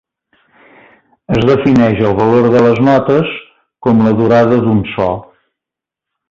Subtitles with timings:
[1.35, 3.29] Es defineix el valor de les notes
[3.89, 5.13] com la durada d'un so.